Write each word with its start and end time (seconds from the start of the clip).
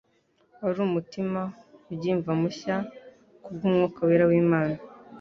ari 0.67 0.79
umutima 0.87 1.41
ugimva 1.91 2.31
mushya 2.41 2.75
kubw'Umwuka 3.43 3.99
wera 4.07 4.25
w'Imana. 4.29 4.77